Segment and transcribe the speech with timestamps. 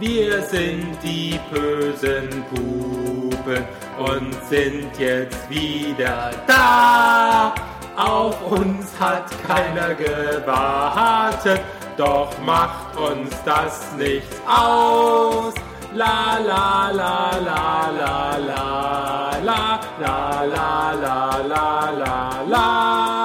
[0.00, 3.64] Wir sind die bösen Buben
[3.98, 7.52] und sind jetzt wieder da.
[7.96, 11.60] Auf uns hat keiner gewartet,
[11.96, 15.54] doch macht uns das nichts aus.
[15.94, 23.17] La la la la la la la la la la la la la.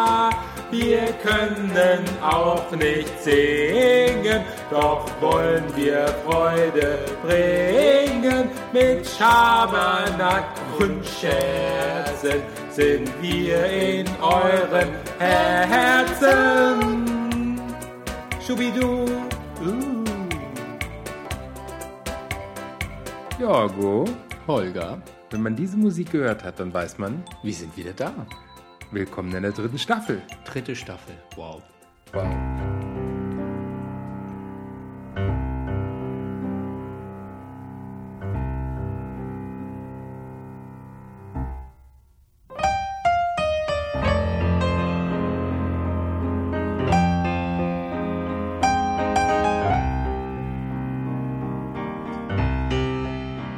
[1.24, 8.50] Können auch nicht singen, doch wollen wir Freude bringen.
[8.74, 10.46] Mit Schabernack
[10.78, 14.90] und Scherzen sind wir in euren
[15.20, 17.04] Herzen.
[18.46, 19.06] Schubidu.
[19.62, 20.04] Uh.
[23.40, 24.06] Jorgo,
[24.48, 25.02] Holger,
[25.32, 28.14] wenn man diese Musik gehört hat, dann weiß man, wir sind wieder da.
[28.94, 30.22] Willkommen in der dritten Staffel.
[30.46, 31.16] Dritte Staffel.
[31.36, 31.62] Wow.
[32.14, 32.28] Wow.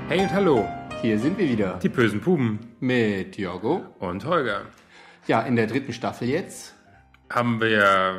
[0.08, 0.66] Hey und hallo,
[1.02, 3.82] Hier sind wir wieder die bösen Puben mit Jorgo.
[4.00, 4.62] und Holger.
[5.28, 6.74] Ja, in der dritten Staffel jetzt.
[7.30, 8.14] Haben wir ja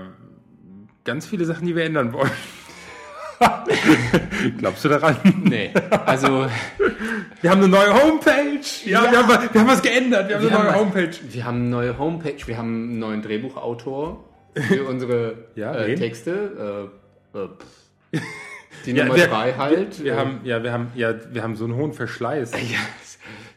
[1.05, 2.31] ganz viele Sachen, die wir ändern wollen.
[4.59, 5.17] Glaubst du daran?
[5.45, 5.71] Nee,
[6.07, 6.47] also
[7.43, 8.61] Wir haben eine neue Homepage.
[8.85, 9.11] Ja, Ja.
[9.13, 10.29] Wir, haben, wir haben was geändert.
[10.29, 11.11] Wir haben Wir eine neue haben- Homepage.
[11.31, 15.95] wir haben eine neue Homepage, wir haben einen neuen Drehbuchautor für unsere Ja, äh?
[15.97, 16.91] Texte.
[17.35, 18.21] Äh, äh,
[18.87, 20.03] die Ja, Nummer wir- drei halt.
[20.03, 22.53] Wir äh, haben, ja, wir haben, ja, wir haben so einen hohen Verschleiß.
[22.53, 22.79] ja,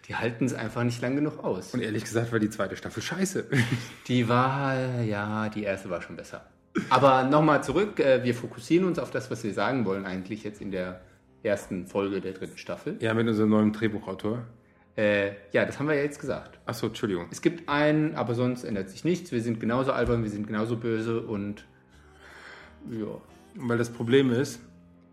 [0.09, 1.73] die halten es einfach nicht lang genug aus.
[1.73, 3.45] Und ehrlich gesagt war die zweite Staffel scheiße.
[4.07, 6.45] Die war, ja, die erste war schon besser.
[6.89, 10.61] Aber nochmal zurück, äh, wir fokussieren uns auf das, was wir sagen wollen eigentlich jetzt
[10.61, 11.01] in der
[11.43, 12.97] ersten Folge der dritten Staffel.
[12.99, 14.45] Ja, mit unserem neuen Drehbuchautor.
[14.97, 16.59] Äh, ja, das haben wir ja jetzt gesagt.
[16.65, 17.27] Achso, Entschuldigung.
[17.29, 19.31] Es gibt einen, aber sonst ändert sich nichts.
[19.31, 21.65] Wir sind genauso albern, wir sind genauso böse und
[22.89, 23.21] ja,
[23.55, 24.59] Weil das Problem ist,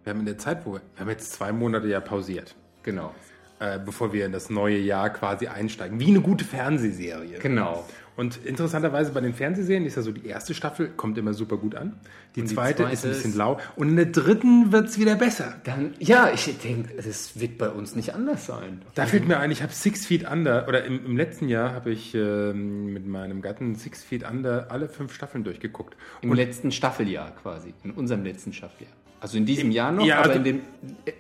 [0.05, 3.13] wir haben in der Zeit, wo wir, wir haben jetzt zwei Monate ja pausiert, genau.
[3.59, 5.99] Äh, bevor wir in das neue Jahr quasi einsteigen.
[6.01, 7.39] Wie eine gute Fernsehserie.
[7.39, 7.85] Genau.
[8.17, 11.75] Und interessanterweise bei den Fernsehserien ist ja so, die erste Staffel kommt immer super gut
[11.75, 11.93] an.
[12.35, 13.59] Die, Und die zweite, zweite ist ein bisschen lau.
[13.77, 15.55] Und in der dritten wird es wieder besser.
[15.65, 18.81] Dann, ja, ich denke, es wird bei uns nicht anders sein.
[18.95, 21.91] Da fällt mir ein, ich habe Six Feet Under, oder im, im letzten Jahr habe
[21.91, 25.95] ich ähm, mit meinem Gatten Six Feet Under alle fünf Staffeln durchgeguckt.
[26.23, 28.95] Im letzten Staffeljahr quasi, in unserem letzten Staffeljahr.
[29.21, 30.61] Also in diesem Jahr noch, Ja, aber also- in dem,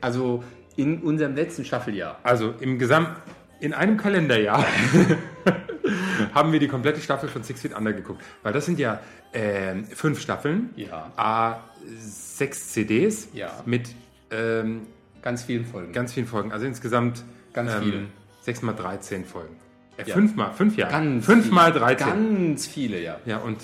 [0.01, 0.43] also
[0.77, 2.19] in unserem letzten Staffeljahr.
[2.23, 3.09] Also im Gesamt,
[3.61, 4.65] in einem Kalenderjahr
[6.35, 8.23] haben wir die komplette Staffel von Six Feet Under geguckt.
[8.43, 9.01] Weil das sind ja
[9.33, 11.13] ähm, fünf Staffeln, Ja.
[11.17, 11.61] A,
[11.99, 13.51] sechs CDs Ja.
[13.65, 13.89] mit
[14.31, 14.83] ähm,
[15.23, 15.93] Ganz vielen Folgen.
[15.93, 16.53] ganz vielen Folgen.
[16.53, 18.05] Also insgesamt Ganz viele.
[18.43, 19.57] Sechs mal 13 Folgen.
[19.97, 20.15] Äh, Ja.
[20.15, 20.93] Fünfmal, fünf Jahre.
[20.93, 21.55] Ganz fünf viele.
[21.55, 22.07] mal 13.
[22.07, 23.19] Ganz viele, ja.
[23.25, 23.57] Ja, und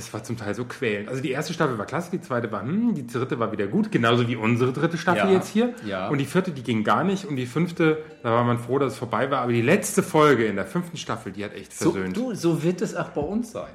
[0.00, 1.08] es war zum Teil so quälend.
[1.08, 3.92] Also die erste Staffel war klasse, die zweite war, hm, die dritte war wieder gut,
[3.92, 5.74] genauso wie unsere dritte Staffel Ja, jetzt hier.
[5.86, 6.08] ja.
[6.08, 7.24] Und die vierte, die ging gar nicht.
[7.26, 9.42] Und die fünfte, da war man froh, dass es vorbei war.
[9.42, 12.16] Aber die letzte Folge in der fünften Staffel, die hat echt So, versöhnt.
[12.16, 13.72] du, so wird es auch bei uns sein.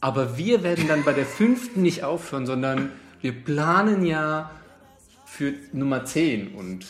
[0.00, 2.90] Aber wir werden dann bei der fünften nicht aufhören, sondern
[3.20, 4.50] wir planen ja
[5.24, 6.84] für Nummer 10 und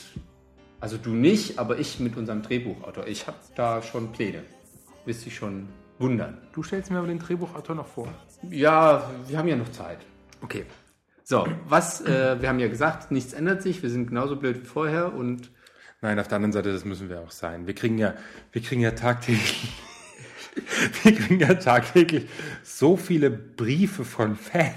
[0.81, 3.07] also du nicht, aber ich mit unserem Drehbuchautor.
[3.07, 4.43] Ich habe da schon Pläne.
[5.07, 6.39] Wirst dich schon wundern.
[6.53, 8.09] Du stellst mir aber den Drehbuchautor noch vor.
[8.51, 9.99] Ja, wir haben ja noch Zeit.
[10.43, 10.67] Okay.
[11.23, 14.67] So, was, äh, wir haben ja gesagt, nichts ändert sich, wir sind genauso blöd wie
[14.67, 15.51] vorher und
[16.03, 17.67] Nein, auf der anderen Seite, das müssen wir auch sein.
[17.67, 18.13] Wir kriegen ja,
[18.53, 19.73] wir kriegen ja tagtäglich,
[21.03, 22.29] wir kriegen ja tagtäglich
[22.63, 24.75] so viele Briefe von Fans.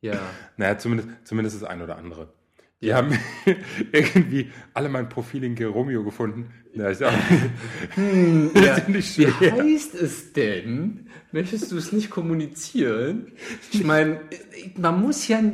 [0.00, 0.20] ja.
[0.56, 2.28] Naja, zumindest, zumindest das ein oder andere.
[2.82, 3.18] Die haben
[3.92, 6.52] irgendwie alle mein Profil in Geromeo gefunden.
[6.74, 7.12] Na, ist auch,
[7.96, 11.08] Ja, ist nicht wie heißt es denn?
[11.32, 13.32] Möchtest du es nicht kommunizieren?
[13.72, 14.20] Ich meine,
[14.76, 15.52] man muss ja, also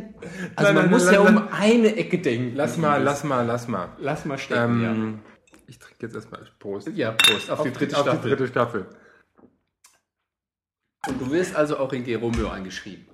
[0.57, 2.57] Nein, man nein, muss nein, ja um eine Ecke denken.
[2.57, 3.95] Lass mal, lass mal, lass mal.
[3.99, 4.83] lass mal stecken.
[4.85, 5.19] Ähm,
[5.67, 6.89] Ich trinke jetzt erstmal Prost.
[6.89, 6.95] ja.
[6.95, 8.87] ja, Prost auf, die dritte auf die dritte Staffel.
[11.07, 13.07] Und du wirst also auch in Geromeo angeschrieben.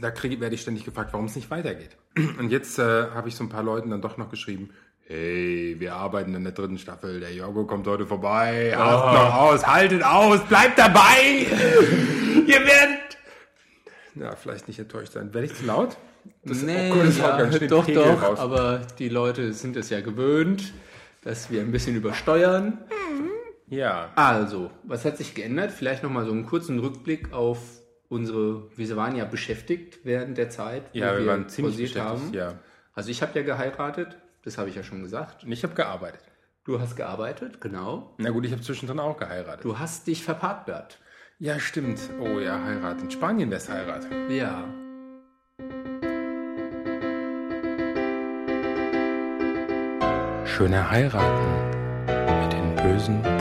[0.00, 1.96] Da krieg, werde ich ständig gefragt, warum es nicht weitergeht.
[2.38, 4.70] Und jetzt äh, habe ich so ein paar Leuten dann doch noch geschrieben,
[5.06, 9.66] hey, wir arbeiten in der dritten Staffel, der Jorgo kommt heute vorbei, haltet noch aus,
[9.66, 11.46] haltet aus, bleibt dabei!
[12.46, 13.18] Ihr werdet...
[14.14, 15.32] Ja, vielleicht nicht enttäuscht sein.
[15.32, 15.96] Werde ich zu laut?
[16.44, 18.38] Das, Nee, oh das ja, doch, Pegel doch, raus.
[18.38, 20.72] aber die Leute sind es ja gewöhnt,
[21.22, 22.78] dass wir ein bisschen übersteuern.
[23.68, 25.70] Ja, Also, was hat sich geändert?
[25.70, 27.58] Vielleicht nochmal so einen kurzen Rückblick auf
[28.08, 32.32] unsere, wir waren ja beschäftigt während der Zeit, wo ja wir waren ziemlich beschäftigt, haben.
[32.32, 32.54] ja.
[32.94, 35.44] Also ich habe ja geheiratet Das habe ich ja schon gesagt.
[35.44, 36.22] Und ich habe gearbeitet.
[36.64, 38.14] Du hast gearbeitet, genau.
[38.18, 39.64] Na gut, ich habe zwischendrin auch geheiratet.
[39.64, 40.98] Du hast dich verpartnert.
[41.38, 42.00] Ja, stimmt.
[42.20, 43.00] Oh ja, Heirat.
[43.00, 44.06] In Spanien wär's Heirat.
[44.28, 44.64] Ja.
[50.44, 51.70] Schöne Heiraten
[52.42, 53.37] mit den bösen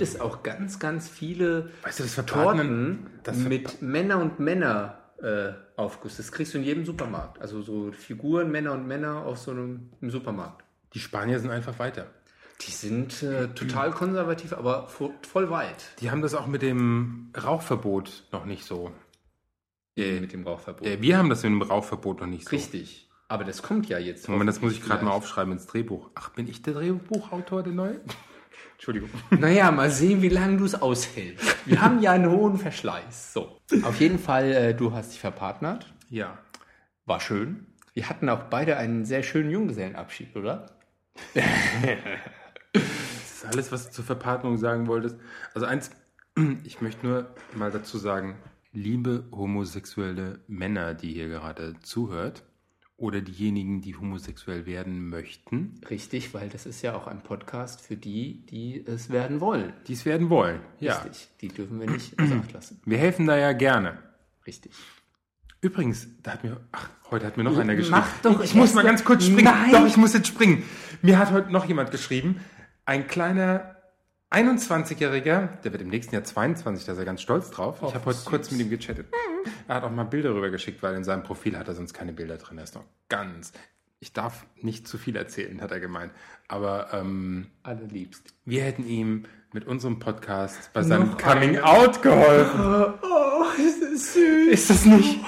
[0.00, 4.98] gibt es auch ganz, ganz viele Weißt du, das Torten das mit Männer und Männer
[5.22, 6.16] äh, Aufguss.
[6.16, 7.40] Das kriegst du in jedem Supermarkt.
[7.40, 10.64] Also so Figuren Männer und Männer aus so einem im Supermarkt.
[10.94, 12.06] Die Spanier sind einfach weiter.
[12.66, 15.84] Die sind äh, total konservativ, aber vo- voll weit.
[16.00, 18.90] Die haben das auch mit dem Rauchverbot noch nicht so.
[19.96, 20.86] Äh, mit dem Rauchverbot.
[20.86, 22.50] äh, wir haben das mit dem Rauchverbot noch nicht so.
[22.50, 23.08] Richtig.
[23.28, 24.28] Aber das kommt ja jetzt.
[24.28, 26.10] Moment, das muss ich gerade mal aufschreiben ins Drehbuch.
[26.14, 28.00] Ach, bin ich der Drehbuchautor, der neue?
[28.72, 29.10] Entschuldigung.
[29.30, 31.56] Naja, mal sehen, wie lange du es aushältst.
[31.66, 33.32] Wir haben ja einen hohen Verschleiß.
[33.32, 33.60] So.
[33.82, 35.92] Auf jeden Fall, äh, du hast dich verpartnert.
[36.08, 36.38] Ja.
[37.04, 37.66] War schön.
[37.92, 40.66] Wir hatten auch beide einen sehr schönen Junggesellenabschied, oder?
[42.72, 45.16] Das ist alles, was du zur Verpartnerung sagen wolltest.
[45.54, 45.90] Also eins,
[46.64, 48.36] ich möchte nur mal dazu sagen,
[48.72, 52.44] liebe homosexuelle Männer, die hier gerade zuhört,
[53.00, 57.96] oder diejenigen, die homosexuell werden möchten, Richtig, weil das ist ja auch ein Podcast für
[57.96, 59.72] die, die es werden wollen.
[59.88, 60.60] die es werden wollen.
[60.78, 60.98] Ja.
[60.98, 61.28] Richtig.
[61.40, 62.80] Die dürfen wir nicht außer Acht lassen.
[62.84, 63.98] Wir helfen da ja gerne.
[64.46, 64.72] Richtig.
[65.62, 67.98] Übrigens, da hat mir, ach, heute hat mir noch einer geschrieben.
[67.98, 69.44] Mach doch ich muss erst mal ganz kurz springen.
[69.44, 69.72] Nein.
[69.72, 70.62] Doch, ich muss jetzt springen.
[71.02, 72.40] Mir hat heute noch jemand geschrieben,
[72.84, 73.76] ein kleiner
[74.30, 77.78] 21-Jähriger, der wird im nächsten Jahr 22, da ist er ganz stolz drauf.
[77.86, 79.06] Ich habe heute kurz mit ihm gechattet.
[79.68, 82.36] Er hat auch mal Bilder rübergeschickt, weil in seinem Profil hat er sonst keine Bilder
[82.36, 82.58] drin.
[82.58, 83.52] Er ist noch ganz.
[84.00, 86.12] Ich darf nicht zu viel erzählen, hat er gemeint.
[86.48, 88.32] Aber ähm, Allerliebst.
[88.46, 92.60] wir hätten ihm mit unserem Podcast bei seinem Coming Out geholfen.
[93.02, 94.48] Oh, das ist süß.
[94.52, 95.20] Ist das nicht?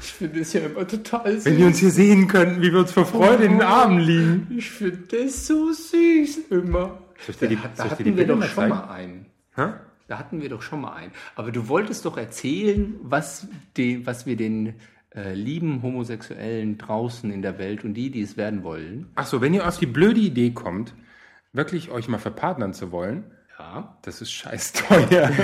[0.00, 1.44] Ich finde es ja immer total süß.
[1.44, 4.46] Wenn die uns hier sehen könnten, wie wir uns vor Freude in den Armen liegen.
[4.56, 6.98] ich finde das so süß immer.
[7.18, 8.54] Soll ich dir die- da soll ich dir hatten die wir Bilder doch mal schon
[8.56, 8.70] zeigen?
[8.74, 9.26] mal einen.
[9.54, 9.72] Hä?
[10.08, 11.12] Da hatten wir doch schon mal einen.
[11.34, 14.74] Aber du wolltest doch erzählen, was, den, was wir den
[15.14, 19.08] äh, lieben Homosexuellen draußen in der Welt und die, die es werden wollen.
[19.16, 20.94] Ach so, wenn ihr auf die blöde Idee kommt,
[21.52, 23.24] wirklich euch mal verpartnern zu wollen,
[23.58, 23.96] Ja.
[24.02, 25.30] das ist scheiß teuer.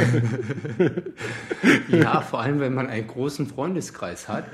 [1.88, 4.44] Ja, vor allem, wenn man einen großen Freundeskreis hat,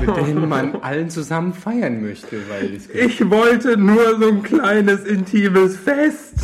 [0.00, 5.76] mit dem man allen zusammen feiern möchte, weil Ich wollte nur so ein kleines, intimes
[5.76, 6.34] Fest.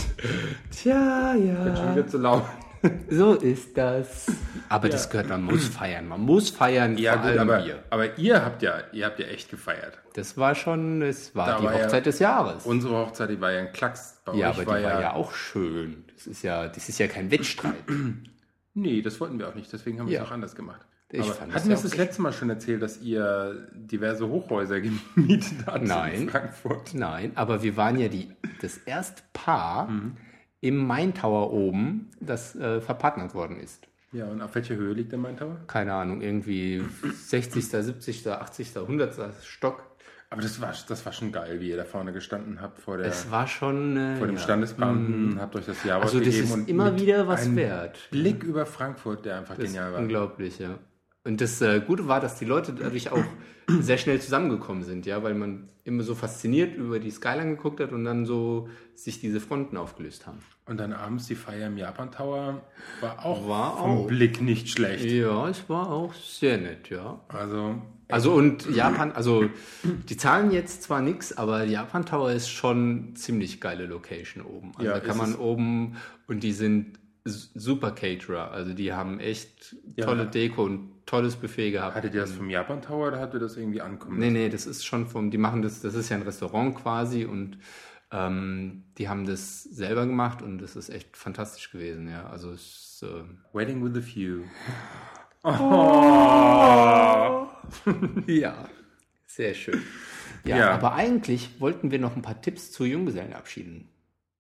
[0.71, 1.93] Tja, ja.
[1.93, 2.45] Wieder zu laut.
[3.11, 4.27] So ist das.
[4.69, 6.09] Aber das gehört, man muss feiern.
[6.09, 7.83] Man muss feiern, Ja, vor gut, allem aber, wir.
[7.91, 9.99] aber ihr habt ja, ihr habt ja echt gefeiert.
[10.15, 12.65] Das war schon, es war Da die war ja- Hochzeit des Jahres.
[12.65, 14.21] Unsere Hochzeit, die war ja ein Klacks.
[14.25, 16.05] Bei ja, euch aber die war war ja, ja auch schön.
[16.15, 17.75] Das ist ja, das ist ja kein Wettstreit.
[18.73, 20.23] Nee, das wollten wir auch nicht, deswegen haben wir Ja.
[20.23, 20.81] es auch anders gemacht.
[21.11, 23.01] Ich aber fand hatten das wir ja es das auch letzte Mal schon erzählt, dass
[23.03, 24.81] ihr diverse Hochhäuser
[25.17, 26.15] gemietet habt Nein.
[26.15, 26.95] in Frankfurt?
[26.95, 28.31] Nein, aber wir waren ja die,
[28.63, 30.17] das erste Paar Mhm.
[30.61, 33.87] Im Main Tower oben, das äh, verpartnert worden ist.
[34.13, 35.57] Ja, und auf welcher Höhe liegt der Main Tower?
[35.67, 36.83] Keine Ahnung, irgendwie
[37.27, 39.15] 60., 70., 80., 100.
[39.45, 39.85] Stock.
[40.33, 43.07] Aber das war, das war schon geil, wie ihr da vorne gestanden habt vor, der,
[43.07, 43.97] Es war schon.
[43.97, 44.43] Äh, vor dem ja.
[44.43, 47.99] Standesbeamten, habt euch das Jahr Also, das ist immer mit wieder was wert.
[48.13, 50.01] Blick über Frankfurt, der einfach Das genial war.
[50.01, 50.79] unglaublich, ja.
[51.25, 53.23] Und das äh, Gute war, dass die Leute dadurch auch
[53.81, 57.93] sehr schnell zusammengekommen sind, ja, weil man immer so fasziniert über die Skyline geguckt hat
[57.93, 60.39] und dann so sich diese Fronten aufgelöst haben.
[60.67, 62.63] Und dann abends die Feier im Japan Tower
[63.01, 64.07] war auch War vom auch.
[64.07, 65.05] Blick nicht schlecht.
[65.05, 67.21] Ja, es war auch sehr nett, ja.
[67.29, 69.45] Also, Also und Japan, also
[70.09, 74.73] die zahlen jetzt zwar nichts, aber Japan Tower ist schon ziemlich geile Location oben.
[74.77, 75.97] Also Ja, da kann man oben
[76.29, 80.07] und die sind super Caterer, also die haben echt Ja.
[80.07, 81.97] tolle Deko und tolles Buffet gehabt.
[81.97, 84.33] hattet ihr das vom Japan Tower oder habt ihr das irgendwie ankommen Nee, lassen?
[84.35, 87.59] nee, das ist schon vom, die machen das, das ist ja ein Restaurant quasi und
[88.13, 92.29] ähm, die haben das selber gemacht und das ist echt fantastisch gewesen, ja.
[92.29, 93.25] Also es, äh,
[93.57, 94.43] Wedding with a View.
[98.27, 98.69] ja,
[99.27, 99.83] sehr schön.
[100.45, 100.71] Ja, Ja.
[100.73, 103.89] aber eigentlich wollten wir noch ein paar Tipps zu Junggesellenabschieden.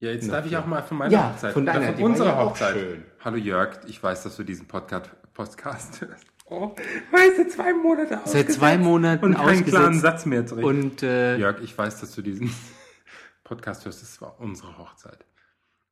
[0.00, 1.52] Ja, jetzt darf ich auch mal von meiner Ja, Hochzeit.
[1.52, 2.74] von deiner, von unserer Hochzeit.
[2.74, 3.04] schön.
[3.22, 6.26] Hallo Jörg, ich weiß, dass du diesen Podcast, Podcast hörst.
[6.50, 6.74] Oh,
[7.12, 9.98] weißt du, zwei Monate Seit zwei Monaten und keinen klaren.
[10.00, 10.64] Satz mehr drin.
[10.64, 12.52] Und äh, Jörg, ich weiß, dass du diesen
[13.44, 14.02] Podcast hörst.
[14.02, 15.24] Das war unsere Hochzeit.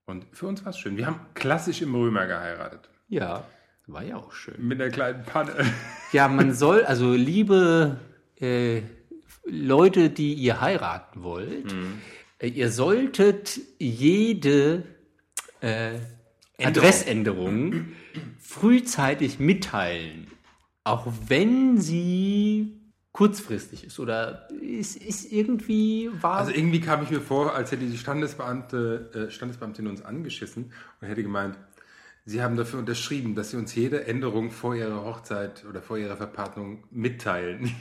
[0.07, 0.97] Und für uns war es schön.
[0.97, 2.89] Wir haben klassisch im Römer geheiratet.
[3.09, 3.45] ja,
[3.87, 4.55] war ja auch schön.
[4.59, 5.53] Mit einer kleinen Panne.
[6.13, 7.99] Ja, man soll, also liebe
[8.41, 8.81] äh,
[9.45, 12.01] Leute, die ihr heiraten wollt, Mhm.
[12.39, 14.85] äh, ihr solltet jede
[15.61, 15.99] äh,
[16.63, 17.95] Adressänderungen
[18.41, 20.29] frühzeitig mitteilen,
[20.89, 22.79] auch wenn sie
[23.13, 27.85] kurzfristig ist oder ist, ist irgendwie war Also irgendwie kam ich mir vor, als hätte
[27.85, 31.59] die Standesbeamte, äh, Standesbeamtin uns angeschissen und hätte gemeint,
[32.29, 36.15] Sie haben dafür unterschrieben, dass Sie uns jede Änderung vor Ihrer Hochzeit oder vor Ihrer
[36.19, 37.75] Verpaarung mitteilen.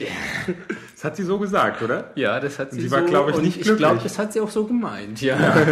[0.94, 2.10] Das hat sie so gesagt, oder?
[2.16, 4.02] ja, das hat sie, sie war, so, glaub ich, und nicht ich glaube, glücklich.
[4.02, 5.20] das hat sie auch so gemeint.
[5.20, 5.38] Ja.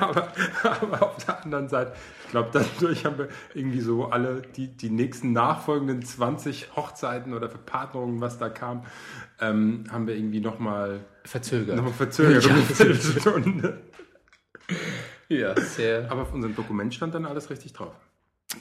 [0.00, 0.32] aber,
[0.62, 1.92] aber auf der anderen Seite,
[2.24, 7.50] ich glaube, dadurch haben wir irgendwie so alle die, die nächsten nachfolgenden 20 Hochzeiten oder
[7.50, 8.86] Verpartnerungen, was da kam,
[9.38, 11.76] ähm, haben wir irgendwie nochmal Verzögert.
[11.76, 12.56] noch mal verzögert um Ja.
[12.56, 13.82] eine Viertelstunde.
[15.28, 16.10] Ja, sehr.
[16.10, 17.92] Aber auf unserem Dokument stand dann alles richtig drauf.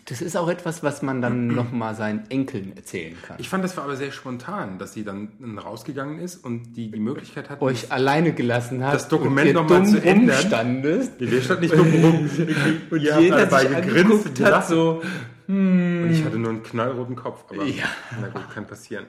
[0.05, 3.37] Das ist auch etwas, was man dann nochmal seinen Enkeln erzählen kann.
[3.39, 6.99] Ich fand, das war aber sehr spontan, dass sie dann rausgegangen ist und die die
[6.99, 8.93] Möglichkeit hat, euch alleine gelassen hat.
[8.93, 10.35] Das Dokument und ihr noch mal dumm zu ändern.
[10.35, 11.21] rumstandest.
[11.21, 12.29] Nee, wir standen nicht dumm rum.
[12.89, 15.01] Und habt Jeder dabei gegrinst und hat so,
[15.47, 17.45] Und ich hatte nur einen knallroten Kopf.
[17.49, 17.85] Aber Ja.
[18.19, 19.05] na gut, kann passieren.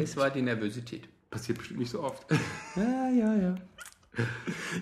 [0.00, 1.06] es war die Nervosität.
[1.30, 2.26] Passiert bestimmt nicht so oft.
[2.76, 3.54] Ja, ja, ja.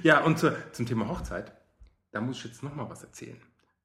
[0.04, 1.50] Ja, und zu, zum Thema Hochzeit,
[2.14, 3.36] da muss ich jetzt noch mal was erzählen.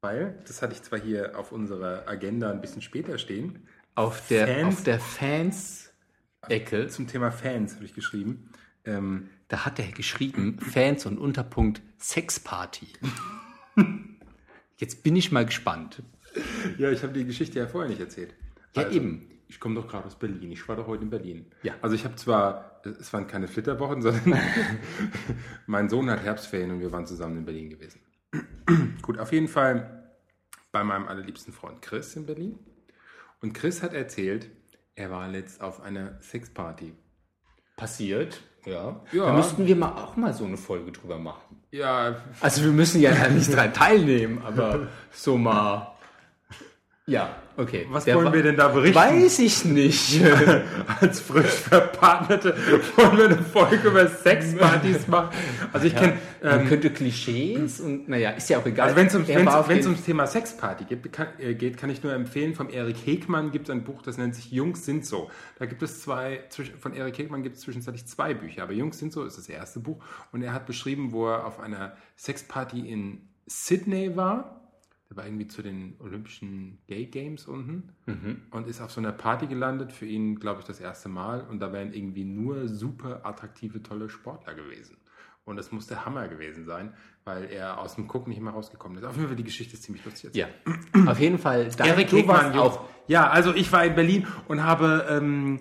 [0.02, 4.48] Weil, das hatte ich zwar hier auf unserer Agenda ein bisschen später stehen, Auf der,
[4.48, 8.50] Fans- auf der Fans-Ecke, zum Thema Fans habe ich geschrieben.
[8.86, 12.88] Ähm, da hat er geschrieben, Fans und Unterpunkt Sexparty.
[14.78, 16.02] Jetzt bin ich mal gespannt.
[16.78, 18.34] ja, ich habe die Geschichte ja vorher nicht erzählt.
[18.76, 19.26] Ja, Also, eben.
[19.52, 20.52] Ich komme doch gerade aus Berlin.
[20.52, 21.48] Ich war doch heute in Berlin.
[21.64, 21.74] Ja.
[21.82, 24.38] Also ich habe zwar, es waren keine Flitterwochen, sondern
[25.66, 28.00] mein Sohn hat Herbstferien und wir waren zusammen in Berlin gewesen.
[29.02, 30.12] Gut, auf jeden Fall
[30.72, 32.60] bei meinem allerliebsten Freund Chris in Berlin.
[33.42, 34.50] Und Chris hat erzählt,
[34.96, 36.94] er war letzt auf einer Sexparty.
[37.78, 39.02] Passiert, ja.
[39.12, 39.26] Ja.
[39.28, 41.64] Da müssten wir mal auch mal so eine Folge drüber machen.
[41.72, 45.96] Ja, Also wir müssen ja nicht dran teilnehmen, aber so mal.
[47.10, 47.88] Ja, okay.
[47.90, 48.96] was Der wollen wir denn da berichten?
[48.96, 50.22] Weiß ich nicht.
[51.02, 52.56] Als frisch Verpartnerte
[52.96, 55.36] wollen wir eine Folge über Sexpartys machen.
[55.74, 56.20] Also ich kenne...
[56.42, 58.86] Man könnte Klischees und naja, ist ja auch egal.
[58.86, 59.28] Also wenn es ums,
[59.68, 63.52] wenn's, ums Thema Sexparty geht kann, äh, geht, kann ich nur empfehlen, vom Erik Hegmann
[63.52, 65.30] gibt es ein Buch, das nennt sich Jungs sind so.
[65.58, 66.44] Da gibt es zwei,
[66.80, 69.80] von Erik Hegmann gibt es zwischenzeitlich zwei Bücher, aber Jungs sind so ist das erste
[69.80, 70.02] Buch.
[70.32, 74.59] Und er hat beschrieben, wo er auf einer Sexparty in Sydney war.
[75.10, 77.94] Der war irgendwie zu den Olympischen Gay Games unten
[78.52, 79.92] und ist auf so einer Party gelandet.
[79.92, 81.42] Für ihn, glaube ich, das erste Mal.
[81.42, 84.98] Und da wären irgendwie nur super attraktive, tolle Sportler gewesen.
[85.46, 89.00] Und das muss der Hammer gewesen sein, weil er aus dem Guck nicht mehr rausgekommen
[89.00, 89.04] ist.
[89.04, 90.36] Auf jeden Fall, die Geschichte ist ziemlich lustig.
[90.36, 90.48] Ja,
[91.08, 91.72] auf jeden Fall.
[91.76, 92.86] Da, Erik du Hegmann auch.
[93.08, 95.60] Ja, also ich war in Berlin und habe ähm,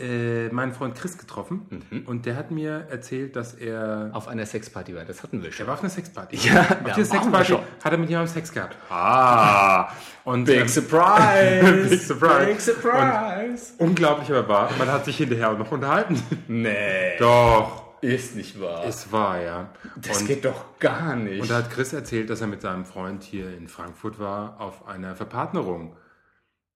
[0.00, 1.82] äh, meinen Freund Chris getroffen.
[2.06, 4.10] Und der hat mir erzählt, dass er...
[4.12, 5.66] Auf einer Sexparty war, das hatten wir Er schon.
[5.66, 6.36] war auf einer Sexparty.
[6.36, 7.60] Ja, auf dieser Sexparty schon.
[7.84, 8.76] hat er mit jemandem Sex gehabt.
[8.88, 9.92] Ah.
[10.24, 11.86] Und, ähm, surprise!
[11.88, 12.46] Big surprise.
[12.46, 13.72] Big surprise!
[13.78, 16.22] unglaublich aber wahr, man hat sich hinterher auch noch unterhalten.
[16.48, 18.00] nee, Doch.
[18.00, 18.84] ist nicht wahr.
[18.86, 19.70] Es war, ja.
[19.96, 21.40] das und, geht doch gar nicht.
[21.42, 24.86] und da hat Chris erzählt, dass er mit seinem Freund hier in Frankfurt war auf
[24.86, 25.96] einer Verpartnerung.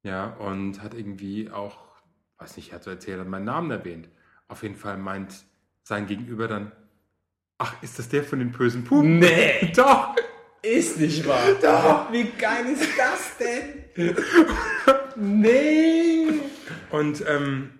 [0.02, 1.78] Ja, und hat irgendwie auch,
[2.38, 4.08] weiß nicht, er hat so erzählt, hat meinen Namen erwähnt.
[4.48, 5.34] Auf jeden Fall meint
[5.82, 6.72] sein Gegenüber dann,
[7.58, 9.18] ach, ist das der von den bösen Pupen?
[9.18, 10.14] nee, Doch!
[10.62, 11.40] ist nicht wahr.
[11.62, 12.10] Doch.
[12.12, 14.14] Wie geil ist das denn?
[15.16, 16.26] nee.
[16.90, 17.70] Und ähm,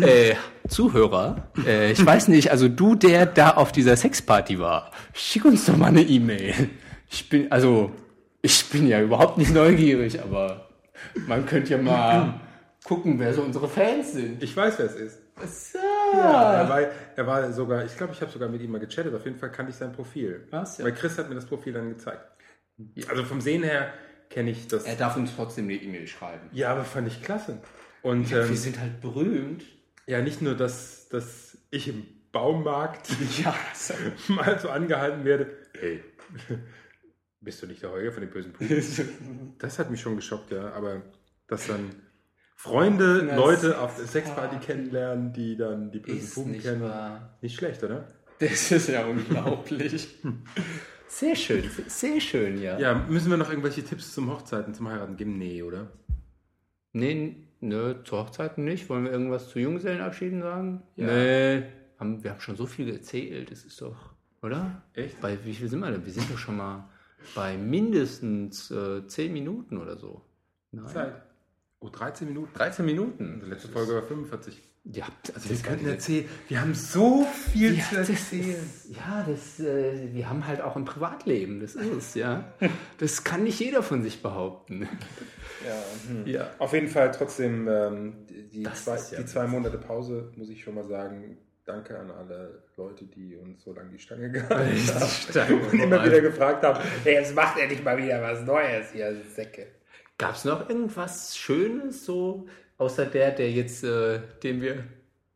[0.00, 0.34] Äh,
[0.68, 5.66] Zuhörer, äh, ich weiß nicht, also du, der da auf dieser Sexparty war, schick uns
[5.66, 6.70] doch mal eine E-Mail.
[7.10, 7.92] Ich bin, also,
[8.42, 10.68] ich bin ja überhaupt nicht neugierig, aber
[11.26, 12.40] man könnte ja mal
[12.84, 14.42] gucken, wer so unsere Fans sind.
[14.42, 15.18] ich weiß, wer es ist.
[15.72, 15.78] So.
[15.78, 16.80] Er war,
[17.16, 19.12] er war sogar, ich glaube, ich habe sogar mit ihm mal gechattet.
[19.14, 20.46] Auf jeden Fall kannte ich sein Profil.
[20.50, 20.78] Was?
[20.78, 20.84] Ja.
[20.84, 22.22] Weil Chris hat mir das Profil dann gezeigt.
[23.08, 23.92] Also vom Sehen her
[24.30, 24.84] kenne ich das.
[24.84, 26.48] Er darf uns trotzdem eine E-Mail schreiben.
[26.52, 27.58] Ja, aber fand ich klasse.
[28.02, 29.64] Und Wir ähm, sind halt berühmt.
[30.06, 33.08] ja, nicht nur, dass, dass ich im Baumarkt
[33.42, 33.54] Ja.
[34.28, 35.50] mal so angehalten werde.
[35.78, 36.02] Hey,
[37.40, 39.54] bist du nicht der Heuer von den bösen Puppen?
[39.58, 40.72] Das hat mich schon geschockt, ja.
[40.72, 41.02] Aber
[41.46, 41.90] dass dann
[42.54, 46.82] Freunde, Na, Leute auf der Sexparty kennenlernen, die dann die bösen nicht kennen.
[46.82, 47.36] wahr.
[47.42, 48.06] Nicht schlecht, oder?
[48.38, 50.08] Das ist ja unglaublich.
[51.06, 52.78] Sehr schön, sehr schön, ja.
[52.78, 55.38] Ja, müssen wir noch irgendwelche Tipps zum Hochzeiten, zum Heiraten geben?
[55.38, 55.88] Nee, oder?
[56.92, 58.88] Nee, nö, zur Hochzeit nicht.
[58.88, 60.82] Wollen wir irgendwas zu Junggesellenabschieden sagen?
[60.96, 61.06] Ja.
[61.06, 61.62] Nee,
[61.98, 64.82] haben, wir haben schon so viel erzählt, das ist doch, oder?
[64.94, 65.20] Echt?
[65.20, 66.04] Bei wie viel sind wir denn?
[66.04, 66.88] Wir sind doch schon mal
[67.34, 70.22] bei mindestens äh, 10 Minuten oder so.
[70.72, 70.88] Nein.
[70.88, 71.22] Zeit.
[71.84, 72.50] Oh, 13 Minuten.
[72.54, 73.40] 13 Minuten.
[73.44, 74.62] Die letzte Folge war 45.
[74.84, 78.50] Ja, also Wir das könnten erzählen, wir haben so viel Ja, zu das erzählen.
[78.50, 82.52] ist, ja, das, äh, wir haben halt auch ein Privatleben, das ist es, ja.
[82.98, 84.86] Das kann nicht jeder von sich behaupten.
[85.66, 86.50] Ja, Ja.
[86.58, 90.62] Auf jeden Fall trotzdem ähm, die, Das zwei, ja die zwei Monate Pause, muss ich
[90.62, 91.38] schon mal sagen.
[91.66, 95.60] Danke an alle Leute, die uns so lange die Stange gehalten haben.
[95.72, 99.66] Und immer wieder gefragt haben, hey, jetzt macht endlich mal wieder was Neues, ihr Säcke.
[100.18, 102.46] Gab es noch irgendwas Schönes, so
[102.78, 104.84] außer der, der jetzt, äh, dem wir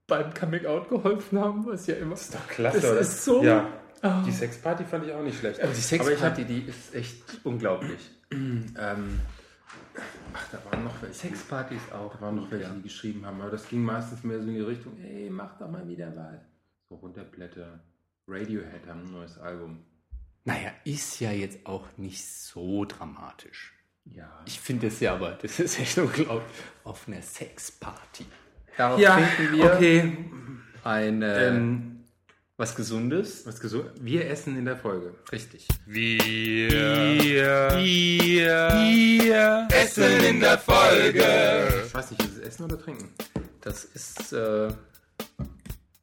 [0.06, 2.14] beim Coming Out geholfen haben, was ja immer.
[2.14, 3.00] Ist doch klasse, Das oder?
[3.00, 3.72] ist so- Ja.
[4.00, 4.22] Ah.
[4.24, 5.60] Die Sexparty fand ich auch nicht schlecht.
[5.60, 7.98] Aber die Sexparty, die ist echt unglaublich.
[8.30, 9.20] Ähm,
[10.34, 11.14] ach, da waren noch welche.
[11.14, 12.14] Sexpartys auch.
[12.14, 12.74] Da waren noch welche, Ja.
[12.74, 15.68] die geschrieben haben, aber das ging meistens mehr so in die Richtung, ey, mach doch
[15.70, 16.40] mal wieder was.
[16.90, 17.80] So runterblätter.
[18.28, 19.82] Radiohead haben ein neues Album.
[20.44, 23.74] Naja, ist ja jetzt auch nicht so dramatisch.
[24.14, 24.42] Ja.
[24.46, 26.42] Ich finde es ja aber, das ist echt unglaublich.
[26.84, 28.26] Auf einer Sexparty.
[28.76, 30.16] Darauf Ja, trinken wir okay.
[30.84, 32.04] ein, äh, Ähm,
[32.56, 33.46] was Gesundes.
[33.46, 33.90] was gesund?
[34.00, 35.14] Wir essen in der Folge.
[35.30, 35.68] Richtig.
[39.70, 41.82] Essen in der Folge.
[41.86, 43.08] Ich weiß nicht, ist es Essen oder Trinken?
[43.60, 44.68] Das ist, äh,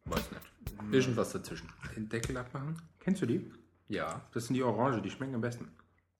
[0.05, 0.93] weiß nicht.
[0.93, 1.69] Irgendwas dazwischen.
[1.95, 2.75] Den Deckel abmachen.
[2.99, 3.51] Kennst du die?
[3.87, 5.67] Ja, Das sind die Orange, die schmecken am besten.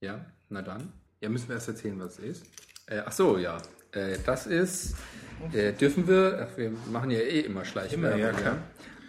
[0.02, 0.92] ja, na dann.
[1.26, 2.46] Ja, müssen wir erst erzählen, was es ist.
[2.86, 3.58] Äh, ach so, ja.
[3.94, 4.96] Äh, das ist,
[5.54, 8.12] äh, dürfen wir, ach, wir machen ja eh immer Schleichwerbung.
[8.12, 8.58] Immer, ja, klar.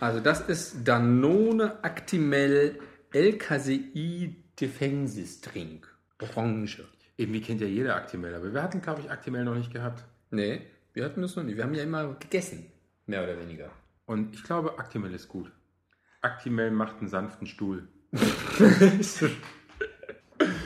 [0.00, 2.78] Also das ist Danone Actimel
[3.12, 5.94] LKCI Defensis Drink.
[6.22, 6.84] Orange.
[7.18, 10.02] Irgendwie kennt ja jeder Actimel, aber wir hatten, glaube ich, Actimel noch nicht gehabt.
[10.30, 10.62] Nee,
[10.94, 11.54] wir hatten das noch nie.
[11.54, 12.64] Wir haben ja immer gegessen.
[13.04, 13.68] Mehr oder weniger.
[14.06, 15.52] Und ich glaube, Actimel ist gut.
[16.22, 17.86] Actimel macht einen sanften Stuhl.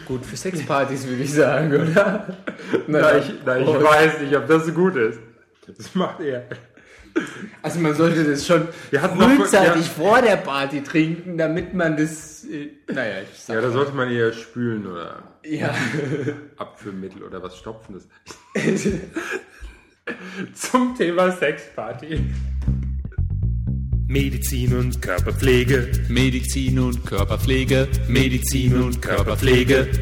[0.07, 2.27] Gut für Sexpartys, würde ich sagen, oder?
[2.89, 3.85] Na, ich, na, ich Prost.
[3.85, 5.21] weiß nicht, ob das so gut ist.
[5.79, 6.45] Das macht er.
[7.63, 9.93] Also man sollte das schon hatten noch- frühzeitig ja.
[9.93, 14.11] vor der Party trinken, damit man das, äh, naja, ich sag Ja, da sollte man
[14.11, 15.75] eher spülen oder ja.
[16.57, 18.09] Abführmittel oder was Stopfendes.
[20.55, 22.21] Zum Thema Sexparty.
[24.11, 29.87] Medizin und Körperpflege, Medizin und Körperpflege, Medizin und Körperpflege.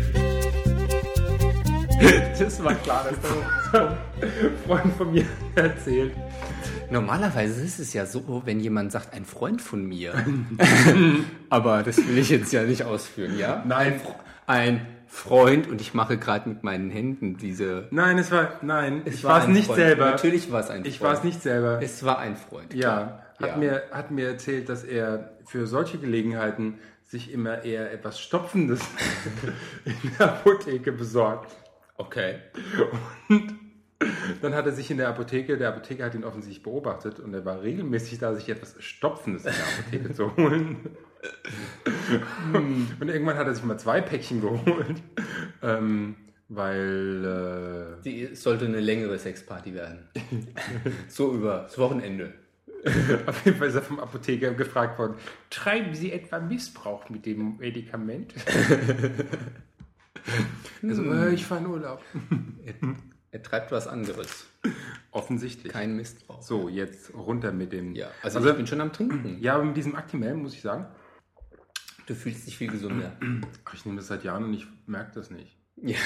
[2.39, 5.25] Das war klar, dass das ein Freund von mir
[5.57, 6.13] erzählt.
[6.91, 10.15] Normalerweise ist es ja so, wenn jemand sagt, ein Freund von mir.
[11.51, 13.63] Aber das will ich jetzt ja nicht ausführen, ja?
[13.67, 14.01] Nein.
[14.47, 17.89] Ein Freund, und ich mache gerade mit meinen Händen diese.
[17.91, 19.81] Nein, es war, nein, ich war es nicht Freund.
[19.81, 20.11] selber.
[20.13, 20.87] Natürlich war es ein Freund.
[20.87, 21.81] Ich war es nicht selber.
[21.83, 22.73] Es war ein Freund.
[22.73, 23.28] ja, klar.
[23.39, 23.57] Hat, Ja.
[23.57, 28.81] Mir, hat mir erzählt, dass er für solche Gelegenheiten sich immer eher etwas Stopfendes
[29.85, 31.57] in der Apotheke besorgt.
[31.97, 32.37] Okay.
[34.43, 37.45] Dann hat er sich in der Apotheke, der Apotheker hat ihn offensichtlich beobachtet und er
[37.45, 40.77] war regelmäßig da, sich etwas Stopfendes in der Apotheke zu holen.
[42.53, 45.03] und irgendwann hat er sich mal zwei Päckchen geholt,
[45.63, 46.15] ähm,
[46.49, 50.09] weil äh, Die sollte eine längere Sexparty werden.
[51.09, 52.35] so über das Wochenende.
[53.27, 55.15] auf jeden Fall ist er vom Apotheker gefragt worden,
[55.51, 58.33] treiben Sie etwa Missbrauch mit dem Medikament?
[60.83, 62.03] also, äh, ich fahre in Urlaub.
[63.31, 64.47] Er treibt was anderes.
[65.11, 65.73] Offensichtlich.
[65.73, 66.43] Kein Mistbrauch.
[66.43, 67.95] So, jetzt runter mit dem.
[67.95, 69.39] Ja, also, also ich bin schon am Trinken.
[69.41, 70.87] ja, aber mit diesem Actimel muss ich sagen,
[72.07, 73.13] Du fühlst dich viel gesunder.
[73.67, 75.59] ach, ich nehme das seit Jahren und ich merke das nicht.
[75.77, 75.97] ja.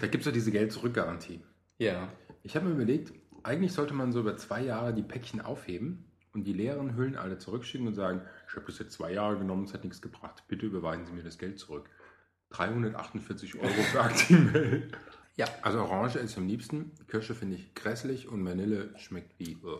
[0.00, 1.40] Da gibt es ja diese Geld-Zurück-Garantie.
[1.78, 2.08] ja.
[2.42, 6.44] Ich habe mir überlegt, eigentlich sollte man so über zwei Jahre die Päckchen aufheben und
[6.44, 9.74] die leeren Hüllen alle zurückschicken und sagen, ich habe das jetzt zwei Jahre genommen, es
[9.74, 10.44] hat nichts gebracht.
[10.48, 11.88] Bitte überweisen Sie mir das Geld zurück.
[12.50, 14.88] 348 Euro für Actimel.
[15.36, 15.46] Ja.
[15.62, 19.52] Also Orange ist am liebsten, Kirsche finde ich grässlich und Vanille schmeckt wie...
[19.52, 19.78] äh.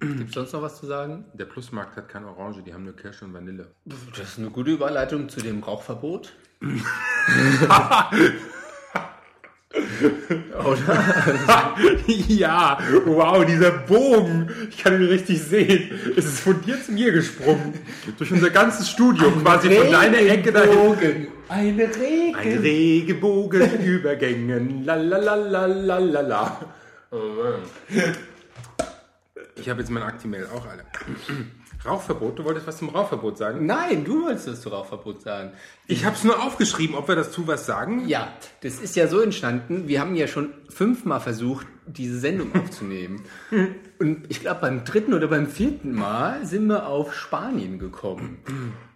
[0.00, 1.26] Gibt es sonst noch was zu sagen?
[1.34, 3.74] Der Plusmarkt hat keine Orange, die haben nur Kirsche und Vanille.
[3.84, 6.34] Das ist eine gute Überleitung zu dem Rauchverbot.
[12.28, 14.48] ja, wow, dieser Bogen.
[14.70, 15.90] Ich kann ihn richtig sehen.
[16.16, 17.74] Es ist von dir zu mir gesprungen.
[18.16, 21.28] Durch unser ganzes Studio, quasi von deiner Ecke dahin.
[21.48, 22.36] Eine Regen.
[22.36, 24.84] Ein Regenbogen übergängen.
[24.84, 26.60] La la la la la la la.
[29.56, 30.84] Ich habe jetzt mein Actimel auch alle.
[31.84, 33.64] Rauchverbot, du wolltest was zum Rauchverbot sagen?
[33.64, 35.52] Nein, du wolltest das zu Rauchverbot sagen.
[35.86, 38.08] Ich habe es nur aufgeschrieben, ob wir das zu was sagen.
[38.08, 38.28] Ja,
[38.62, 39.86] das ist ja so entstanden.
[39.86, 43.22] Wir haben ja schon fünfmal versucht, diese Sendung aufzunehmen.
[44.00, 48.38] Und ich glaube, beim dritten oder beim vierten Mal sind wir auf Spanien gekommen.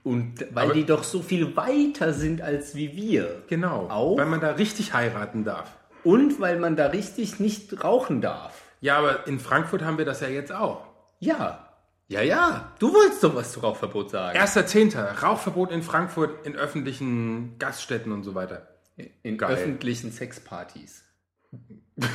[0.02, 3.42] Und weil Aber- die doch so viel weiter sind als wie wir.
[3.48, 4.18] Genau, Auch?
[4.18, 5.70] weil man da richtig heiraten darf.
[6.02, 8.60] Und weil man da richtig nicht rauchen darf.
[8.80, 10.82] Ja, aber in Frankfurt haben wir das ja jetzt auch.
[11.20, 11.68] Ja.
[12.12, 12.72] Ja, ja.
[12.78, 14.38] Du wolltest doch was zu Rauchverbot sagen.
[14.38, 15.22] 1.10.
[15.22, 18.68] Rauchverbot in Frankfurt in öffentlichen Gaststätten und so weiter.
[19.22, 19.52] In Geil.
[19.52, 21.04] öffentlichen Sexpartys.
[21.98, 22.08] Ach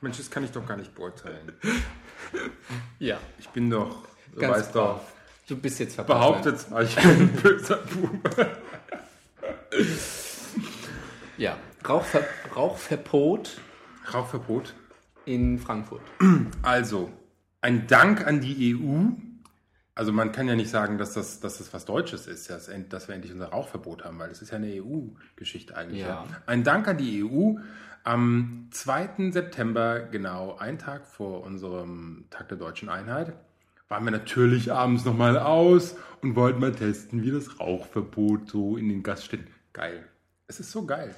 [0.00, 1.52] Mensch, das kann ich doch gar nicht beurteilen.
[2.98, 3.18] Ja.
[3.38, 4.02] Ich bin doch,
[4.34, 5.12] du Ganz weißt doch, brav.
[5.46, 6.18] Du bist jetzt verpackt.
[6.18, 8.50] behauptet zwar, ich bin ein böser Bube.
[11.36, 11.56] Ja.
[11.86, 12.24] Rauchver
[12.56, 13.60] Rauchverbot
[14.12, 14.74] Rauchverbot.
[15.24, 16.02] In Frankfurt.
[16.62, 17.10] Also,
[17.60, 19.10] ein Dank an die EU.
[19.94, 23.14] Also man kann ja nicht sagen, dass das, dass das was Deutsches ist, dass, wir
[23.14, 26.00] endlich unser Rauchverbot haben, weil das ist ja eine EU-Geschichte eigentlich.
[26.00, 26.08] Ja.
[26.08, 26.26] Ja.
[26.46, 27.54] Ein Dank an die EU.
[28.04, 29.30] Am 2.
[29.30, 33.34] September, genau ein Tag vor unserem Tag der deutschen Einheit,
[33.88, 38.88] waren wir natürlich abends nochmal aus und wollten mal testen, wie das Rauchverbot so in
[38.88, 39.46] den Gaststätten.
[39.72, 40.04] Geil.
[40.48, 41.14] Es ist so geil.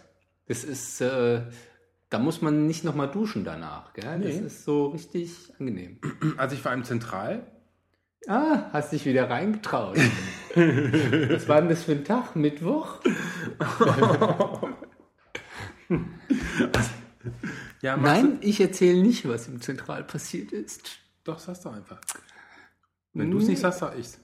[0.46, 1.42] Das ist, äh,
[2.14, 3.92] da muss man nicht nochmal duschen danach.
[3.92, 4.20] Gell?
[4.20, 4.46] Das Nee.
[4.46, 5.98] ist so richtig angenehm.
[6.36, 7.44] Also ich war im Zentral,
[8.28, 9.96] Ah, hast dich wieder reingetraut.
[10.54, 12.36] Was war denn das für ein Tag?
[12.36, 13.00] Mittwoch?
[17.82, 20.98] ja, Nein, ich erzähle nicht, was im Zentral passiert ist.
[21.24, 22.00] Doch, sagst du einfach.
[23.12, 24.20] Wenn du es nicht sagst, sag ich's.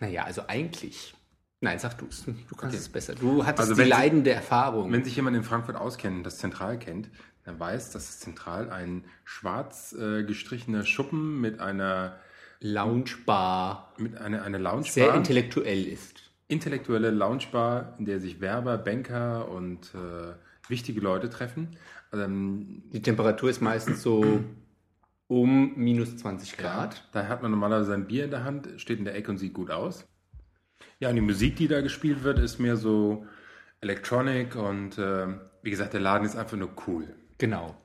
[0.00, 1.14] Naja, also eigentlich.
[1.60, 2.24] Nein, sag du es.
[2.24, 3.14] Du kannst es besser.
[3.14, 4.92] Du hattest Also die leidende Erfahrung.
[4.92, 7.10] Wenn sich jemand in Frankfurt auskennt und das Zentral kennt,
[7.44, 12.16] dann weiß, dass das Zentral ein schwarz äh, gestrichener Schuppen mit einer,
[12.60, 16.30] Loungebar mit einer, einer Loungebar, sehr intellektuell ist.
[16.48, 20.34] intellektuelle Loungebar, in der sich Werber, Banker und äh,
[20.68, 21.76] wichtige Leute treffen.
[22.12, 24.40] Ähm, Die Temperatur ist meistens so
[25.28, 27.04] um minus 20 Grad.
[27.12, 29.54] Da hat man normalerweise ein Bier in der Hand, steht in der Ecke und sieht
[29.54, 30.04] gut aus.
[31.00, 33.26] Ja, und die Musik, die da gespielt wird, ist mehr so
[33.80, 35.26] Electronic und äh,
[35.62, 37.14] wie gesagt, der Laden ist einfach nur cool.
[37.38, 37.76] Genau.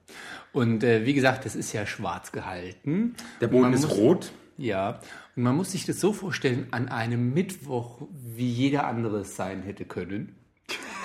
[0.52, 3.16] Und äh, wie gesagt, das ist ja schwarz gehalten.
[3.42, 4.32] Der Boden ist muss- rot.
[4.56, 5.00] Ja,
[5.36, 9.64] und man muss sich das so vorstellen, an einem Mittwoch, wie jeder andere es sein
[9.64, 10.36] hätte können,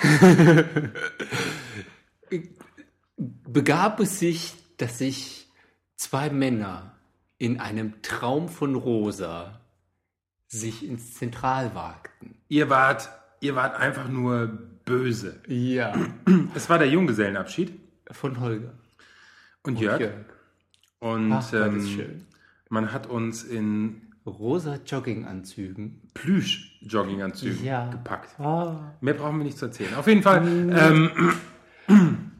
[3.17, 5.47] begab es sich, dass sich
[5.95, 6.95] zwei Männer
[7.37, 9.58] in einem Traum von Rosa
[10.49, 12.35] sich ins Zentral wagten.
[12.49, 13.09] Ihr wart,
[13.39, 14.47] ihr wart einfach nur
[14.83, 15.39] böse.
[15.47, 15.93] Ja.
[16.55, 17.79] Es war der Junggesellenabschied
[18.11, 18.73] Von Holger.
[19.63, 20.01] und Jörg.
[20.01, 20.25] Jörg.
[20.99, 22.25] Und Ach, ähm,
[22.69, 26.01] man hat uns in Rosa Jogginganzügen.
[26.15, 27.87] Plüsch-Jogginganzügen Ja.
[27.89, 28.37] gepackt.
[28.39, 28.95] Ah.
[29.01, 29.93] Mehr brauchen wir nicht zu erzählen.
[29.93, 31.11] Auf jeden Fall, ähm,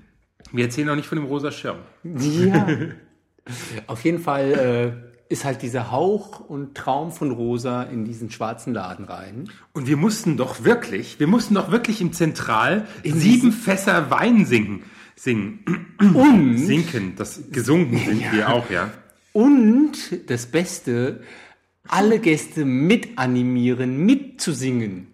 [0.52, 1.78] wir erzählen auch nicht von dem rosa Schirm.
[2.04, 2.67] Ja.
[3.88, 8.74] Auf jeden Fall äh, ist halt dieser Hauch und Traum von Rosa in diesen schwarzen
[8.74, 9.50] Laden rein.
[9.74, 14.82] Und wir mussten doch wirklich, wir mussten doch wirklich im Zentral sieben Fässer Wein singen.
[15.15, 15.60] Singen.
[16.13, 17.13] Und, Sinken.
[17.15, 18.89] Das gesungen sind wir auch, ja.
[19.34, 21.22] und das Beste,
[21.88, 25.08] alle Gäste mit animieren, mitzusingen.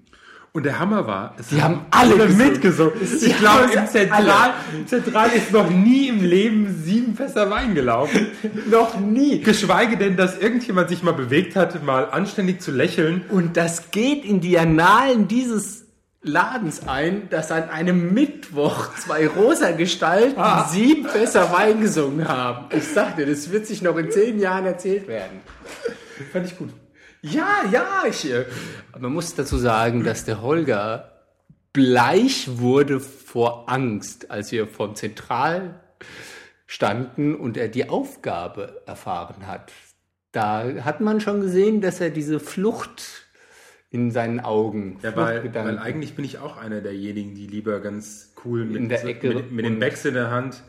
[0.56, 2.38] Und der Hammer war, es Die haben alle gesungen.
[2.38, 2.94] mitgesungen.
[3.02, 7.50] Ich Ja, glaube, im haben Zentral, im Zentral ist noch nie im Leben sieben Fässer
[7.52, 8.28] Wein gelaufen.
[8.72, 9.42] Noch nie.
[9.42, 13.24] Geschweige denn, dass irgendjemand sich mal bewegt hat, mal anständig zu lächeln.
[13.30, 15.88] Und das geht in die Annalen dieses
[16.22, 22.68] Ladens ein, dass an einem Mittwoch zwei rosa Gestalten sieben Fässer Wein gesungen haben.
[22.74, 25.42] Ich sag dir, das wird sich noch in zehn Jahren erzählt werden.
[26.32, 26.70] Fand ich gut.
[27.32, 28.32] Ja, ja, ich.
[28.32, 28.46] äh,
[29.00, 31.12] man muss dazu sagen, dass der Holger
[31.74, 35.80] bleich wurde vor Angst, als wir vom Zentral
[36.68, 39.72] standen und er die Aufgabe erfahren hat.
[40.32, 43.26] Da hat man schon gesehen, dass er diese Flucht
[43.90, 48.34] in seinen Augen, Ja, weil, weil eigentlich bin ich auch einer derjenigen, die lieber ganz
[48.44, 50.64] cool mit, mit, mit den und- Bags in der Hand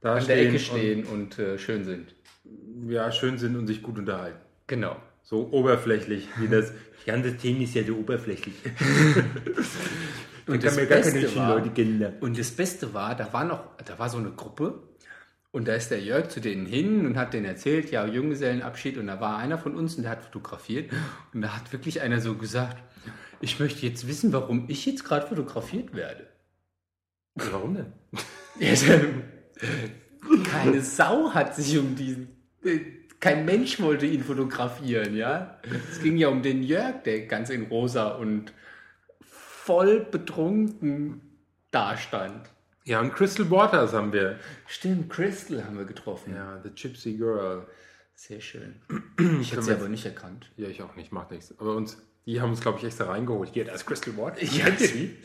[0.00, 2.14] da an der Ecke stehen und, äh, schön sind.
[2.44, 4.38] Und, ja, schön sind und sich gut unterhalten.
[4.66, 4.96] Genau.
[5.22, 6.72] So oberflächlich, wie das.
[7.04, 8.54] Das ganze Thema ist ja so oberflächlich.
[10.46, 11.62] Und das, Beste war,
[12.20, 14.82] und das Beste war, da war noch, da war so eine Gruppe
[15.52, 19.06] und da ist der Jörg zu denen hin und hat denen erzählt, ja, Junggesellenabschied und
[19.06, 20.90] da war einer von uns und der hat fotografiert
[21.32, 22.82] und da hat wirklich einer so gesagt,
[23.40, 26.26] ich möchte jetzt wissen, warum ich jetzt gerade fotografiert werde.
[27.34, 27.92] Warum denn?
[30.44, 32.28] Keine Sau hat sich um diesen.
[33.22, 35.56] Kein Mensch wollte ihn fotografieren, ja.
[35.88, 38.52] Es ging ja um den Jörg, der ganz in rosa und
[39.20, 41.20] voll betrunken
[41.70, 42.50] dastand.
[42.82, 44.40] Ja, und Crystal Waters haben wir.
[44.66, 46.34] Stimmt, Crystal haben wir getroffen.
[46.34, 47.68] Ja, The Gypsy Girl.
[48.16, 48.82] Sehr schön.
[49.40, 50.50] Ich hätte sie aber nicht erkannt.
[50.56, 51.54] Ja, ich auch nicht, macht nichts.
[51.60, 53.50] Aber uns Die haben uns, glaube ich, extra reingeholt.
[53.52, 54.36] Hier, das ist Crystal Water.
[54.46, 55.16] Kennt ihr die?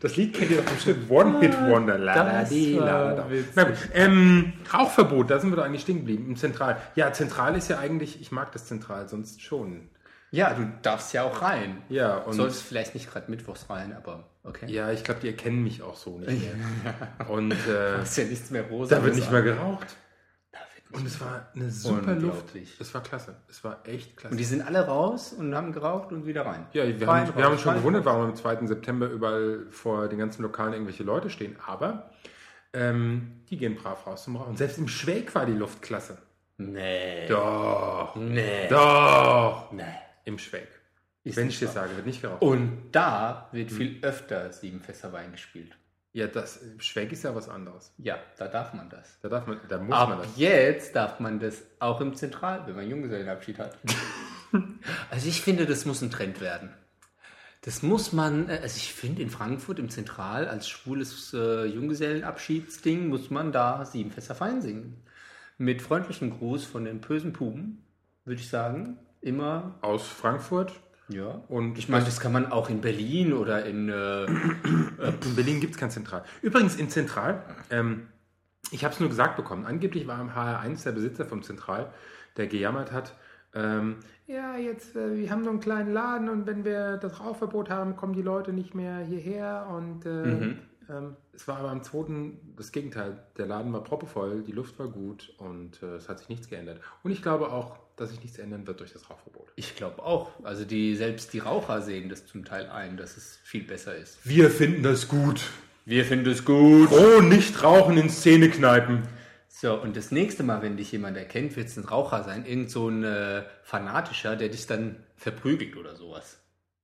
[0.00, 1.10] Das Lied kennt ihr doch bestimmt.
[1.10, 1.98] One Hit Wonder.
[1.98, 3.26] La, das la, la, la.
[3.54, 3.74] Na gut.
[3.92, 6.26] Ähm, Rauchverbot, da sind wir doch eigentlich stehen geblieben.
[6.28, 6.78] Im Zentral.
[6.94, 9.88] Ja, Zentral ist ja eigentlich, ich mag das Zentral sonst schon.
[10.30, 11.82] Ja, du darfst ja auch rein.
[11.90, 14.66] Ja, und Sollst vielleicht nicht gerade mittwochs rein, aber okay.
[14.68, 17.28] ja, ich glaube, die erkennen mich auch so nicht mehr.
[17.28, 18.96] und äh, Da ist ja nichts mehr rosa.
[18.96, 19.86] da wird nicht mehr geraucht.
[20.92, 22.54] Und es war eine super Luft.
[22.78, 23.36] Es war klasse.
[23.48, 24.32] Es war echt klasse.
[24.32, 26.66] Und die sind alle raus und haben geraucht und wieder rein.
[26.72, 28.66] Ja, wir Rein, haben, wir haben uns schon rein, gewundert, warum am 2.
[28.66, 31.56] September überall vor den ganzen Lokalen irgendwelche Leute stehen.
[31.66, 32.10] Aber
[32.72, 34.56] ähm, die gehen brav raus zum Rauchen.
[34.56, 36.18] Selbst im Schwäg war die Luft klasse.
[36.58, 37.26] Nee.
[37.28, 38.14] Doch.
[38.16, 38.68] Nee.
[38.68, 39.72] Doch.
[39.72, 39.82] Nee.
[40.24, 40.68] Im Schwäg.
[41.24, 42.42] Ist Wenn ich dir sage, wird nicht geraucht.
[42.42, 45.76] Und da wird viel öfter sieben Fässer Wein gespielt.
[46.16, 47.92] Ja, das Schwäg ist ja was anderes.
[47.98, 49.18] Ja, da darf man das.
[49.20, 50.38] Da darf man, da muss man Ab das.
[50.38, 53.76] jetzt darf man das auch im Zentral, wenn man Junggesellenabschied hat.
[55.10, 56.70] also ich finde, das muss ein Trend werden.
[57.60, 63.08] Das muss man, äh, also ich finde in Frankfurt im Zentral als schwules äh, Junggesellenabschiedsding
[63.08, 65.04] muss man da sieben Fässer Fein singen.
[65.58, 67.84] Mit freundlichem Gruß von den bösen Puben,
[68.24, 68.96] würde ich sagen.
[69.20, 70.72] Immer, Aus Frankfurt.
[71.08, 71.42] Ja.
[71.48, 74.26] Und Ich meine, das kann man auch in Berlin oder in äh,
[75.24, 76.24] In Berlin gibt es kein Zentral.
[76.42, 78.08] Übrigens in Zentral, ähm,
[78.70, 81.92] ich habe es nur gesagt bekommen, angeblich war im HR1 der Besitzer vom Zentral,
[82.36, 83.14] der gejammert hat,
[83.56, 87.70] ähm, ja, jetzt, äh, wir haben nur einen kleinen Laden und wenn wir das Rauchverbot
[87.70, 90.56] haben, kommen die Leute nicht mehr hierher und äh,
[90.88, 92.32] ähm, es war aber am 2.
[92.56, 93.18] das Gegenteil.
[93.36, 96.80] Der Laden war proppevoll, die Luft war gut und äh, es hat sich nichts geändert.
[97.02, 99.52] Und ich glaube auch, dass sich nichts ändern wird durch das Rauchverbot.
[99.56, 100.32] Ich glaube auch.
[100.44, 104.18] Also die, selbst die Raucher sehen das zum Teil ein, dass es viel besser ist.
[104.24, 105.40] Wir finden das gut.
[105.84, 106.90] Wir finden es gut.
[106.90, 109.02] Oh, nicht rauchen in Szenekneipen.
[109.48, 112.44] So, und das nächste Mal, wenn dich jemand erkennt, wird es ein Raucher sein.
[112.44, 116.38] Irgend so ein äh, Fanatischer, der dich dann verprügelt oder sowas.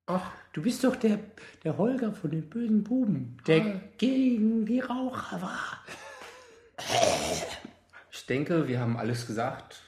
[0.06, 1.18] Ach, Du bist doch der,
[1.64, 5.82] der Holger von den bösen Buben, der gegen die Raucher war.
[8.10, 9.80] Ich denke, wir haben alles gesagt,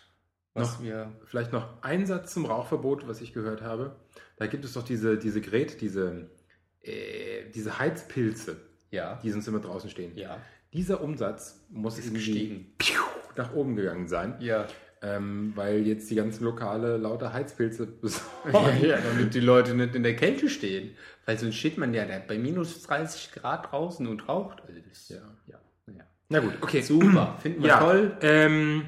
[0.54, 0.82] was Noch?
[0.82, 1.12] wir...
[1.26, 3.96] Vielleicht noch ein Satz zum Rauchverbot, was ich gehört habe.
[4.36, 6.30] Da gibt es doch diese, diese Gret, diese,
[6.82, 8.56] äh, diese Heizpilze,
[8.90, 10.16] Ja, die sonst immer draußen stehen.
[10.16, 10.38] ja,
[10.72, 12.74] Dieser Umsatz muss ist irgendwie gestiegen.
[13.36, 14.66] nach oben gegangen sein, Ja.
[15.04, 18.82] Ähm, weil jetzt die ganzen Lokale lauter Heizpilze besorgen.
[18.82, 20.96] ja, damit die Leute nicht in der Kälte stehen.
[21.26, 24.62] Weil sonst steht man ja da bei minus 30 Grad draußen und raucht.
[24.66, 25.16] Also das, Ja.
[25.46, 26.04] ja, ja.
[26.30, 26.80] Na gut, okay.
[26.80, 28.16] Super, finden wir ja, toll.
[28.22, 28.84] Ähm,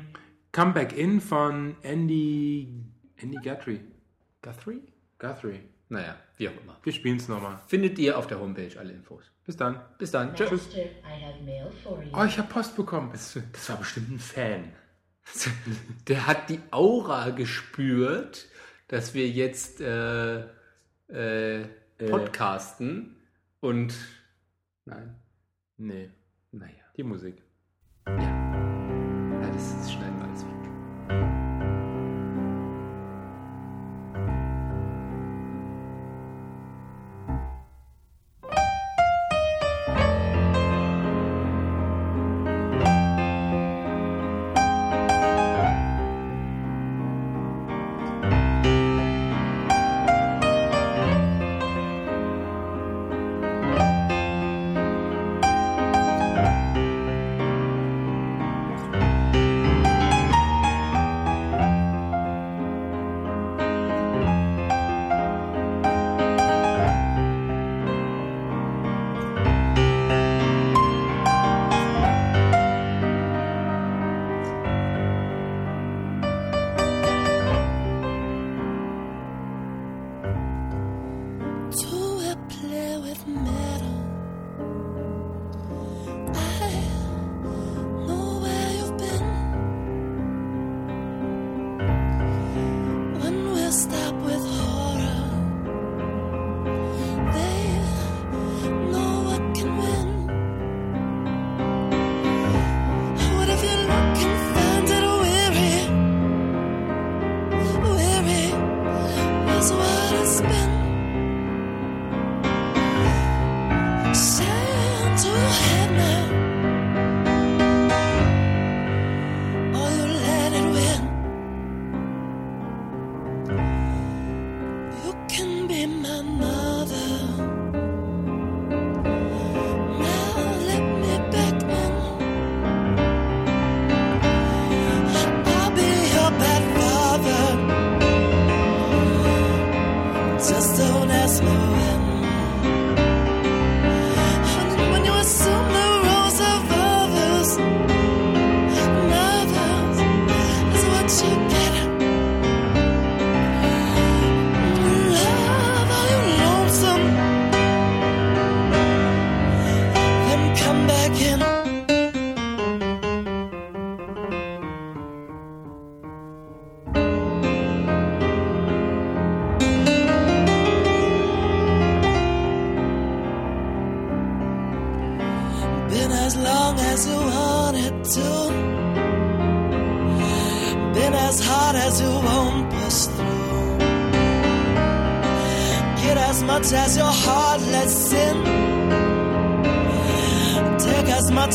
[0.52, 2.83] Comeback In von Andy,
[3.16, 3.81] Andy Guthrie.
[4.42, 4.83] Guthrie?
[5.18, 5.61] Guthrie.
[5.88, 6.79] Naja, wie auch immer.
[6.83, 7.59] Wir spielen es nochmal.
[7.68, 9.24] Findet ihr auf der Homepage alle Infos.
[9.44, 9.81] Bis dann.
[9.98, 10.35] Bis dann.
[10.35, 10.50] Tschüss.
[10.50, 12.11] Master, I have mail for you.
[12.12, 13.11] Oh, ich habe Post bekommen.
[13.12, 14.64] Das, das war bestimmt ein Fan.
[16.09, 18.49] Der hat die Aura gespürt,
[18.89, 20.41] dass wir jetzt äh,
[21.09, 21.65] äh,
[22.09, 23.17] podcasten
[23.61, 23.95] und
[24.85, 25.17] nein,
[25.79, 26.11] Nee,
[26.53, 26.73] naja.
[26.97, 27.43] die Musik.
[28.07, 28.19] Ja.
[28.19, 30.15] ja das, das schneiden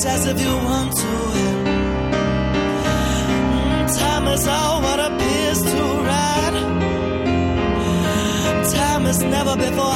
[0.03, 1.05] As if you want to.
[1.05, 1.65] win.
[3.61, 6.55] Mm, time is all what appears to right.
[8.73, 9.95] Time is never before.